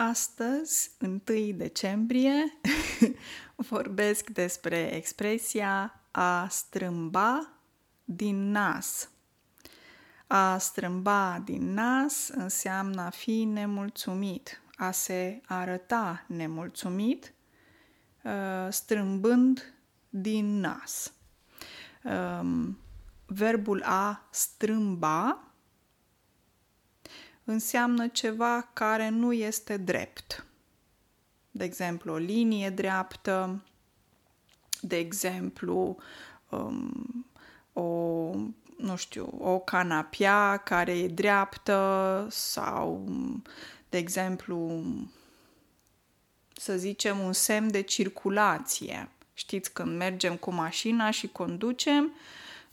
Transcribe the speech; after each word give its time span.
Astăzi, 0.00 0.90
1 1.00 1.52
decembrie, 1.52 2.58
vorbesc 3.70 4.30
despre 4.30 4.94
expresia 4.94 6.00
a 6.10 6.48
strâmba 6.48 7.52
din 8.04 8.50
nas. 8.50 9.10
A 10.26 10.58
strâmba 10.58 11.42
din 11.44 11.72
nas 11.72 12.28
înseamnă 12.28 13.02
a 13.02 13.10
fi 13.10 13.44
nemulțumit, 13.44 14.62
a 14.76 14.90
se 14.90 15.40
arăta 15.46 16.24
nemulțumit, 16.26 17.34
uh, 18.22 18.32
strâmbând 18.68 19.74
din 20.08 20.60
nas. 20.60 21.12
Um, 22.02 22.78
verbul 23.26 23.82
a 23.82 24.28
strâmba 24.30 25.47
înseamnă 27.50 28.08
ceva 28.08 28.70
care 28.72 29.08
nu 29.08 29.32
este 29.32 29.76
drept. 29.76 30.46
De 31.50 31.64
exemplu, 31.64 32.12
o 32.12 32.16
linie 32.16 32.70
dreaptă, 32.70 33.64
de 34.80 34.96
exemplu, 34.96 35.96
um, 36.48 37.26
o, 37.72 37.82
nu 38.76 38.96
știu, 38.96 39.38
o 39.38 39.58
canapea 39.58 40.56
care 40.56 40.98
e 40.98 41.08
dreaptă 41.08 42.26
sau, 42.30 43.04
de 43.88 43.98
exemplu, 43.98 44.82
să 46.52 46.76
zicem, 46.76 47.18
un 47.18 47.32
semn 47.32 47.70
de 47.70 47.80
circulație. 47.80 49.08
Știți, 49.34 49.72
când 49.72 49.96
mergem 49.96 50.36
cu 50.36 50.50
mașina 50.50 51.10
și 51.10 51.28
conducem, 51.28 52.12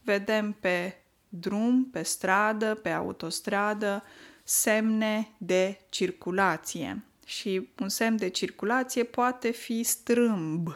vedem 0.01 0.51
pe 0.51 0.97
drum, 1.29 1.85
pe 1.85 2.03
stradă, 2.03 2.75
pe 2.75 2.89
autostradă, 2.89 4.03
semne 4.47 5.31
de 5.37 5.79
circulație. 5.89 7.03
Și 7.25 7.69
un 7.79 7.89
semn 7.89 8.17
de 8.17 8.27
circulație 8.27 9.03
poate 9.03 9.51
fi 9.51 9.83
strâmb. 9.83 10.69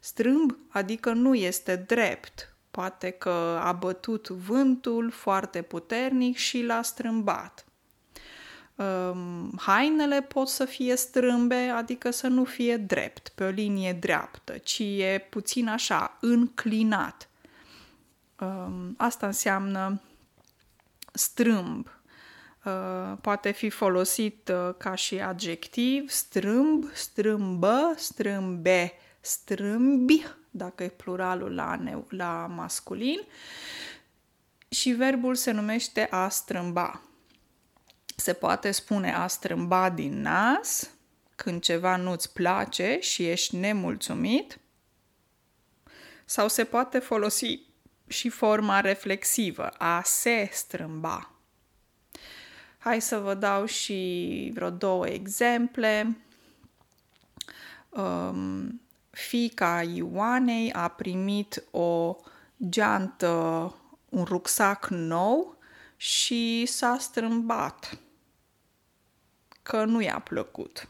Strâmb 0.00 0.58
adică 0.68 1.12
nu 1.12 1.34
este 1.34 1.76
drept. 1.76 2.54
Poate 2.70 3.10
că 3.10 3.60
a 3.62 3.72
bătut 3.72 4.28
vântul 4.28 5.10
foarte 5.10 5.62
puternic 5.62 6.36
și 6.36 6.62
l-a 6.62 6.82
strâmbat. 6.82 7.64
Um, 8.74 9.52
hainele 9.56 10.22
pot 10.22 10.48
să 10.48 10.64
fie 10.64 10.96
strâmbe, 10.96 11.54
adică 11.54 12.10
să 12.10 12.26
nu 12.26 12.44
fie 12.44 12.76
drept, 12.76 13.28
pe 13.28 13.44
o 13.44 13.48
linie 13.48 13.92
dreaptă, 13.92 14.58
ci 14.58 14.78
e 14.78 15.26
puțin 15.30 15.68
așa, 15.68 16.16
înclinat. 16.20 17.28
Um, 18.40 18.94
asta 18.96 19.26
înseamnă 19.26 20.00
strâmb. 21.12 21.88
Uh, 22.64 23.16
poate 23.20 23.50
fi 23.50 23.70
folosit 23.70 24.48
uh, 24.48 24.74
ca 24.78 24.94
și 24.94 25.20
adjectiv, 25.20 26.10
strâmb, 26.10 26.90
strâmbă, 26.92 27.94
strâmbe, 27.96 28.92
strâmbi, 29.20 30.26
dacă 30.50 30.82
e 30.84 30.88
pluralul 30.88 31.54
la, 31.54 31.76
neu, 31.76 32.06
la 32.10 32.46
masculin, 32.54 33.20
și 34.68 34.90
verbul 34.90 35.34
se 35.34 35.50
numește 35.50 36.06
a 36.10 36.28
strâmba. 36.28 37.02
Se 38.16 38.32
poate 38.32 38.70
spune 38.70 39.14
a 39.14 39.26
strâmba 39.26 39.90
din 39.90 40.20
nas 40.20 40.90
când 41.36 41.62
ceva 41.62 41.96
nu-ți 41.96 42.32
place 42.32 42.98
și 43.00 43.28
ești 43.28 43.56
nemulțumit, 43.56 44.58
sau 46.24 46.48
se 46.48 46.64
poate 46.64 46.98
folosi 46.98 47.60
și 48.06 48.28
forma 48.28 48.80
reflexivă, 48.80 49.68
a 49.68 50.02
se 50.04 50.48
strâmba 50.52 51.34
Hai 52.84 53.00
să 53.00 53.18
vă 53.18 53.34
dau 53.34 53.64
și 53.64 54.50
vreo 54.54 54.70
două 54.70 55.06
exemple. 55.06 56.16
Um, 57.88 58.80
fica 59.10 59.82
Ioanei 59.82 60.72
a 60.72 60.88
primit 60.88 61.64
o 61.70 62.16
geantă, 62.68 63.74
un 64.08 64.24
rucsac 64.24 64.86
nou 64.88 65.56
și 65.96 66.66
s-a 66.66 66.96
strâmbat 66.98 67.98
că 69.62 69.84
nu 69.84 70.00
i-a 70.00 70.18
plăcut. 70.18 70.88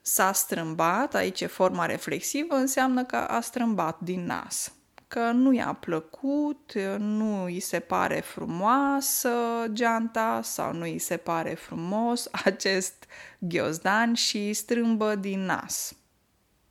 S-a 0.00 0.32
strâmbat, 0.32 1.14
aici 1.14 1.40
e 1.40 1.46
forma 1.46 1.86
reflexivă, 1.86 2.54
înseamnă 2.54 3.04
că 3.04 3.16
a 3.16 3.40
strâmbat 3.40 4.00
din 4.00 4.24
nas 4.24 4.72
că 5.08 5.30
nu 5.30 5.52
i-a 5.52 5.72
plăcut, 5.72 6.72
nu 6.98 7.44
îi 7.44 7.60
se 7.60 7.80
pare 7.80 8.20
frumoasă 8.20 9.30
geanta 9.72 10.40
sau 10.42 10.72
nu 10.72 10.82
îi 10.82 10.98
se 10.98 11.16
pare 11.16 11.54
frumos 11.54 12.28
acest 12.44 13.04
ghiozdan 13.38 14.14
și 14.14 14.52
strâmbă 14.52 15.14
din 15.14 15.44
nas. 15.44 15.92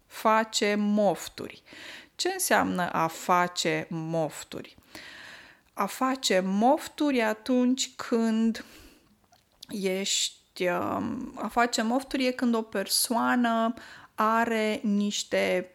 Face 0.06 0.76
mofturi. 0.78 1.64
Ce 2.16 2.30
înseamnă 2.34 2.90
a 2.92 3.08
face 3.08 3.88
mofturi? 3.90 4.76
A 5.74 5.86
face 5.86 6.40
mofturi 6.46 7.22
atunci 7.22 7.96
când 7.96 8.66
ești. 9.70 10.36
Um, 10.60 11.34
a 11.36 11.48
face 11.48 11.82
mofturi 11.82 12.26
e 12.26 12.32
când 12.32 12.56
o 12.56 12.62
persoană 12.62 13.74
are 14.16 14.80
niște 14.84 15.72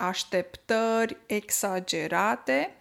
așteptări 0.00 1.16
exagerate 1.26 2.74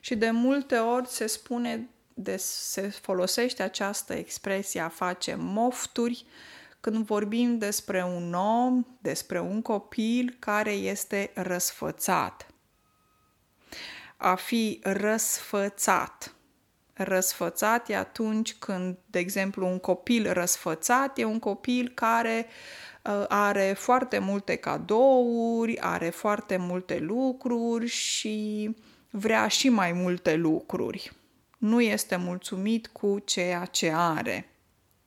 și 0.00 0.14
de 0.14 0.30
multe 0.30 0.76
ori 0.76 1.08
se 1.08 1.26
spune, 1.26 1.88
de, 2.14 2.36
se 2.36 2.88
folosește 2.88 3.62
această 3.62 4.12
expresie 4.14 4.80
a 4.80 4.88
face 4.88 5.34
mofturi 5.34 6.26
când 6.80 7.04
vorbim 7.04 7.58
despre 7.58 8.04
un 8.04 8.34
om, 8.34 8.84
despre 9.00 9.40
un 9.40 9.62
copil 9.62 10.36
care 10.38 10.70
este 10.70 11.30
răsfățat. 11.34 12.46
A 14.16 14.34
fi 14.34 14.80
răsfățat. 14.82 16.34
Răsfățat 16.94 17.88
e 17.88 17.96
atunci 17.96 18.54
când, 18.54 18.96
de 19.06 19.18
exemplu, 19.18 19.66
un 19.66 19.78
copil 19.78 20.32
răsfățat 20.32 21.18
e 21.18 21.24
un 21.24 21.38
copil 21.38 21.92
care 21.94 22.46
uh, 22.46 22.52
Uh, 22.91 22.91
are 23.28 23.74
foarte 23.78 24.18
multe 24.18 24.56
cadouri, 24.56 25.80
are 25.80 26.10
foarte 26.10 26.56
multe 26.56 26.98
lucruri 26.98 27.86
și 27.86 28.70
vrea 29.10 29.48
și 29.48 29.68
mai 29.68 29.92
multe 29.92 30.34
lucruri. 30.34 31.12
Nu 31.58 31.80
este 31.80 32.16
mulțumit 32.16 32.86
cu 32.86 33.18
ceea 33.24 33.64
ce 33.64 33.92
are. 33.94 34.48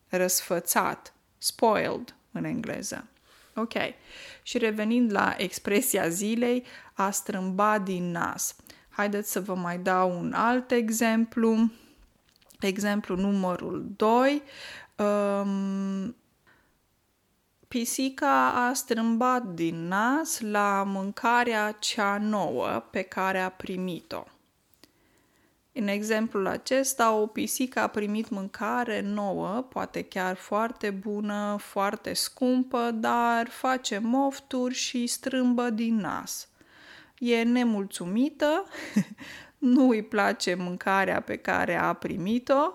Răsfățat, 0.07 1.13
spoiled 1.37 2.15
în 2.31 2.43
engleză. 2.43 3.07
Ok. 3.55 3.73
Și 4.43 4.57
revenind 4.57 5.11
la 5.11 5.35
expresia 5.37 6.07
zilei, 6.07 6.63
a 6.93 7.11
strâmba 7.11 7.79
din 7.79 8.11
nas. 8.11 8.55
Haideți 8.89 9.31
să 9.31 9.39
vă 9.39 9.55
mai 9.55 9.77
dau 9.77 10.19
un 10.19 10.33
alt 10.33 10.71
exemplu. 10.71 11.71
Exemplu 12.59 13.15
numărul 13.15 13.85
2. 13.95 14.41
Um, 14.95 16.15
Pisica 17.75 18.67
a 18.67 18.73
strâmbat 18.73 19.43
din 19.43 19.87
nas 19.87 20.39
la 20.39 20.83
mâncarea 20.87 21.71
cea 21.71 22.17
nouă 22.17 22.83
pe 22.91 23.01
care 23.01 23.39
a 23.39 23.49
primit-o. 23.49 24.23
În 25.71 25.87
exemplul 25.87 26.47
acesta, 26.47 27.11
o 27.11 27.27
pisică 27.27 27.79
a 27.79 27.87
primit 27.87 28.29
mâncare 28.29 29.01
nouă, 29.01 29.61
poate 29.69 30.01
chiar 30.01 30.35
foarte 30.35 30.89
bună, 30.89 31.55
foarte 31.59 32.13
scumpă, 32.13 32.91
dar 32.91 33.47
face 33.47 33.97
mofturi 33.97 34.73
și 34.73 35.07
strâmbă 35.07 35.69
din 35.69 35.95
nas. 35.95 36.47
E 37.17 37.43
nemulțumită, 37.43 38.65
nu 39.57 39.89
îi 39.89 40.03
place 40.03 40.53
mâncarea 40.53 41.21
pe 41.21 41.37
care 41.37 41.75
a 41.75 41.93
primit-o 41.93 42.73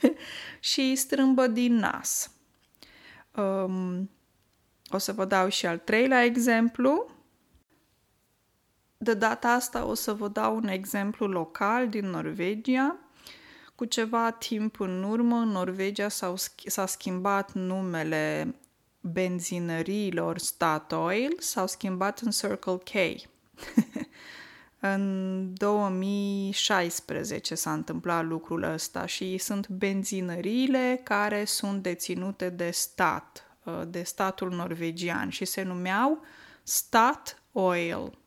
și 0.70 0.94
strâmbă 0.94 1.46
din 1.46 1.74
nas. 1.74 2.30
Um, 3.36 4.08
o 4.90 4.98
să 4.98 5.12
vă 5.12 5.24
dau 5.24 5.48
și 5.48 5.66
al 5.66 5.78
treilea 5.78 6.24
exemplu. 6.24 7.10
De 8.96 9.14
data 9.14 9.48
asta 9.48 9.84
o 9.84 9.94
să 9.94 10.12
vă 10.12 10.28
dau 10.28 10.56
un 10.56 10.66
exemplu 10.66 11.26
local 11.26 11.88
din 11.88 12.06
Norvegia. 12.06 12.96
Cu 13.74 13.84
ceva 13.84 14.30
timp 14.30 14.80
în 14.80 15.02
urmă, 15.02 15.36
în 15.36 15.48
Norvegia 15.48 16.08
s-a 16.66 16.86
schimbat 16.86 17.52
numele 17.52 18.54
benzinăriilor 19.00 20.38
Statoil, 20.38 21.36
s-au 21.38 21.66
schimbat 21.66 22.18
în 22.18 22.30
Circle 22.30 22.76
K. 22.76 22.90
în 24.80 25.54
2016 25.54 27.54
s-a 27.54 27.72
întâmplat 27.72 28.24
lucrul 28.24 28.62
ăsta 28.62 29.06
și 29.06 29.38
sunt 29.38 29.68
benzinăriile 29.68 31.00
care 31.02 31.44
sunt 31.44 31.82
deținute 31.82 32.48
de 32.48 32.70
stat, 32.70 33.53
Uh, 33.53 33.53
de 33.86 34.02
statul 34.02 34.50
norvegian 34.50 35.28
și 35.28 35.44
se 35.44 35.62
numeau 35.62 36.24
Stat 36.62 37.42
Oil 37.52 38.18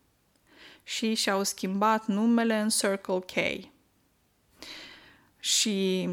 și 0.82 1.14
și-au 1.14 1.42
schimbat 1.42 2.06
numele 2.06 2.60
în 2.60 2.68
Circle 2.68 3.18
K. 3.18 3.64
Și 5.38 6.08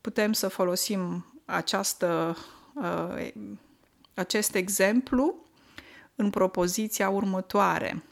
putem 0.00 0.32
să 0.32 0.48
folosim 0.48 1.32
această 1.44 2.36
uh, 2.74 3.30
acest 4.14 4.54
exemplu 4.54 5.34
în 6.14 6.30
propoziția 6.30 7.08
următoare. 7.08 8.02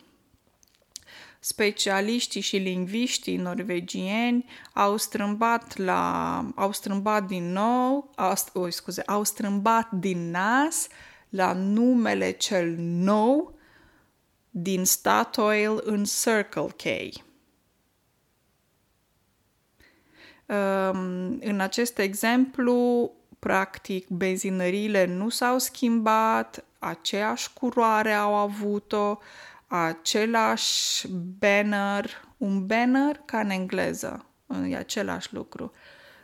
Specialiștii 1.40 2.40
și 2.40 2.56
lingviștii 2.56 3.36
norvegieni 3.36 4.44
au 4.72 4.96
strâmbat, 4.96 5.76
la, 5.76 6.44
au 6.54 6.72
strâmbat 6.72 7.26
din 7.26 7.52
nou, 7.52 8.10
au, 8.16 8.34
oh, 8.52 8.70
scuze, 8.70 9.02
au 9.06 9.24
strâmbat 9.24 9.90
din 9.90 10.30
nas 10.30 10.88
la 11.28 11.52
numele 11.52 12.30
cel 12.30 12.74
nou 12.78 13.58
din 14.50 14.84
Statoil 14.84 15.80
în 15.84 16.04
Circle 16.04 16.66
K. 16.76 16.84
Um, 20.46 21.38
în 21.40 21.60
acest 21.60 21.98
exemplu, 21.98 23.10
practic, 23.38 24.08
benzinările 24.08 25.04
nu 25.04 25.28
s-au 25.28 25.58
schimbat, 25.58 26.64
aceeași 26.78 27.52
curoare 27.52 28.12
au 28.12 28.34
avut-o, 28.34 29.18
același 29.68 31.06
banner, 31.38 32.10
un 32.36 32.66
banner 32.66 33.20
ca 33.24 33.38
în 33.38 33.50
engleză, 33.50 34.26
e 34.68 34.76
același 34.76 35.34
lucru. 35.34 35.72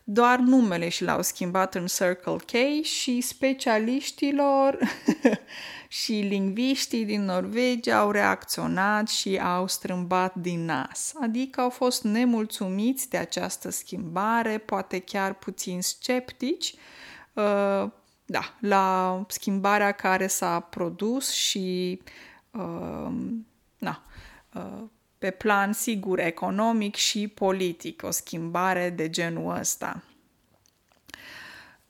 Doar 0.06 0.38
numele 0.38 0.88
și 0.88 1.04
l-au 1.04 1.22
schimbat 1.22 1.74
în 1.74 1.86
Circle 1.86 2.36
K 2.36 2.84
și 2.84 3.20
specialiștilor 3.20 4.78
și 6.02 6.12
lingviștii 6.12 7.04
din 7.04 7.24
Norvegia 7.24 7.98
au 7.98 8.10
reacționat 8.10 9.08
și 9.08 9.38
au 9.38 9.66
strâmbat 9.66 10.34
din 10.34 10.64
nas, 10.64 11.12
adică 11.20 11.60
au 11.60 11.70
fost 11.70 12.02
nemulțumiți 12.02 13.10
de 13.10 13.16
această 13.16 13.70
schimbare, 13.70 14.58
poate 14.58 14.98
chiar 14.98 15.34
puțin 15.34 15.82
sceptici, 15.82 16.74
uh, 17.32 17.90
da, 18.26 18.54
la 18.60 19.24
schimbarea 19.28 19.92
care 19.92 20.26
s-a 20.26 20.60
produs 20.60 21.30
și 21.30 21.98
uh, 22.02 22.33
na, 23.78 24.04
uh, 24.54 24.82
pe 25.18 25.30
plan 25.30 25.72
sigur 25.72 26.18
economic 26.18 26.94
și 26.94 27.28
politic, 27.28 28.02
o 28.02 28.10
schimbare 28.10 28.90
de 28.90 29.10
genul 29.10 29.56
ăsta. 29.56 30.02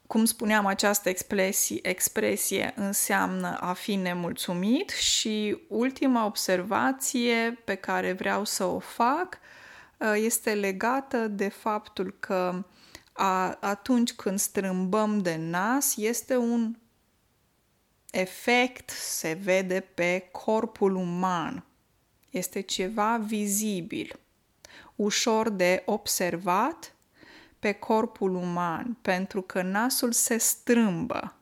Cum 0.06 0.24
spuneam, 0.24 0.66
această 0.66 1.08
expresie, 1.08 1.88
expresie 1.88 2.72
înseamnă 2.76 3.56
a 3.60 3.72
fi 3.72 3.94
nemulțumit 3.94 4.90
și 4.90 5.58
ultima 5.68 6.24
observație 6.24 7.62
pe 7.64 7.74
care 7.74 8.12
vreau 8.12 8.44
să 8.44 8.64
o 8.64 8.78
fac 8.78 9.38
uh, 9.98 10.12
este 10.14 10.54
legată 10.54 11.28
de 11.28 11.48
faptul 11.48 12.16
că 12.20 12.64
a, 13.12 13.58
atunci 13.60 14.12
când 14.12 14.38
strâmbăm 14.38 15.18
de 15.18 15.36
nas 15.36 15.96
este 15.96 16.36
un 16.36 16.74
efect, 18.14 18.90
se 18.90 19.38
vede 19.42 19.80
pe 19.94 20.28
corpul 20.32 20.94
uman. 20.94 21.64
Este 22.30 22.60
ceva 22.60 23.16
vizibil, 23.16 24.18
ușor 24.96 25.48
de 25.48 25.82
observat 25.86 26.94
pe 27.58 27.72
corpul 27.72 28.34
uman, 28.34 28.96
pentru 29.02 29.42
că 29.42 29.62
nasul 29.62 30.12
se 30.12 30.38
strâmbă. 30.38 31.34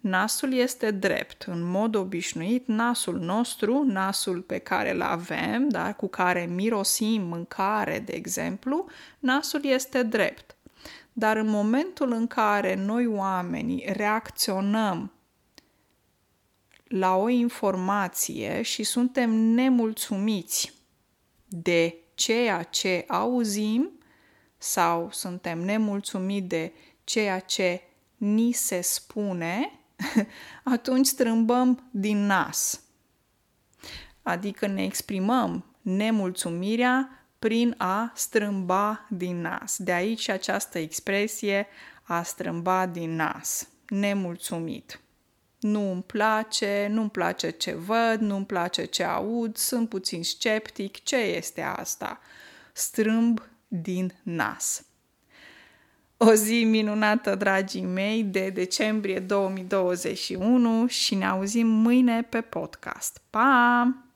Nasul 0.00 0.52
este 0.54 0.90
drept. 0.90 1.42
În 1.42 1.62
mod 1.62 1.94
obișnuit, 1.94 2.66
nasul 2.66 3.18
nostru, 3.18 3.82
nasul 3.82 4.40
pe 4.40 4.58
care 4.58 4.90
îl 4.90 5.02
avem, 5.02 5.68
da, 5.68 5.92
cu 5.92 6.08
care 6.08 6.46
mirosim 6.46 7.22
mâncare, 7.22 7.98
de 7.98 8.12
exemplu, 8.12 8.86
nasul 9.18 9.64
este 9.64 10.02
drept. 10.02 10.56
Dar 11.12 11.36
în 11.36 11.48
momentul 11.48 12.12
în 12.12 12.26
care 12.26 12.74
noi 12.74 13.06
oamenii 13.06 13.88
reacționăm 13.92 15.12
la 16.92 17.16
o 17.16 17.28
informație 17.28 18.62
și 18.62 18.82
suntem 18.82 19.30
nemulțumiți 19.30 20.72
de 21.48 21.96
ceea 22.14 22.62
ce 22.62 23.04
auzim 23.08 23.90
sau 24.58 25.08
suntem 25.10 25.58
nemulțumiți 25.58 26.46
de 26.46 26.72
ceea 27.04 27.40
ce 27.40 27.80
ni 28.16 28.52
se 28.52 28.80
spune, 28.80 29.80
atunci 30.74 31.06
strâmbăm 31.06 31.88
din 31.90 32.26
nas. 32.26 32.80
Adică 34.22 34.66
ne 34.66 34.84
exprimăm 34.84 35.64
nemulțumirea 35.80 37.26
prin 37.38 37.74
a 37.78 38.12
strâmba 38.14 39.06
din 39.10 39.40
nas. 39.40 39.76
De 39.78 39.92
aici 39.92 40.28
această 40.28 40.78
expresie 40.78 41.66
a 42.02 42.22
strâmba 42.22 42.86
din 42.86 43.14
nas, 43.14 43.68
nemulțumit. 43.88 45.01
Nu 45.62 45.90
îmi 45.90 46.02
place, 46.02 46.88
nu 46.90 47.00
îmi 47.00 47.10
place 47.10 47.50
ce 47.50 47.74
văd, 47.74 48.20
nu 48.20 48.36
îmi 48.36 48.46
place 48.46 48.84
ce 48.84 49.04
aud, 49.04 49.56
sunt 49.56 49.88
puțin 49.88 50.24
sceptic, 50.24 51.02
ce 51.02 51.16
este 51.16 51.60
asta? 51.60 52.20
Strâmb 52.72 53.42
din 53.68 54.14
nas. 54.22 54.84
O 56.16 56.32
zi 56.32 56.64
minunată, 56.64 57.34
dragii 57.34 57.82
mei, 57.82 58.22
de 58.22 58.48
decembrie 58.48 59.18
2021 59.18 60.86
și 60.86 61.14
ne 61.14 61.26
auzim 61.26 61.66
mâine 61.66 62.22
pe 62.22 62.40
podcast. 62.40 63.20
Pa! 63.30 64.11